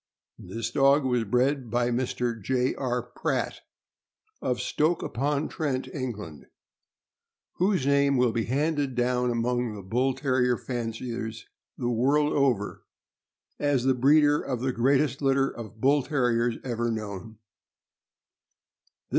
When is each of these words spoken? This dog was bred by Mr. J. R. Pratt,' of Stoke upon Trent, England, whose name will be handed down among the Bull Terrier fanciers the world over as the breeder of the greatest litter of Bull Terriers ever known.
This 0.39 0.71
dog 0.71 1.05
was 1.05 1.25
bred 1.25 1.69
by 1.69 1.91
Mr. 1.91 2.41
J. 2.41 2.73
R. 2.73 3.03
Pratt,' 3.03 3.61
of 4.41 4.59
Stoke 4.59 5.03
upon 5.03 5.47
Trent, 5.47 5.87
England, 5.93 6.47
whose 7.57 7.85
name 7.85 8.17
will 8.17 8.31
be 8.31 8.45
handed 8.45 8.95
down 8.95 9.29
among 9.29 9.75
the 9.75 9.83
Bull 9.83 10.15
Terrier 10.15 10.57
fanciers 10.57 11.45
the 11.77 11.87
world 11.91 12.33
over 12.33 12.81
as 13.59 13.83
the 13.83 13.93
breeder 13.93 14.41
of 14.41 14.61
the 14.61 14.73
greatest 14.73 15.21
litter 15.21 15.51
of 15.55 15.79
Bull 15.79 16.01
Terriers 16.01 16.55
ever 16.63 16.89
known. 16.89 17.37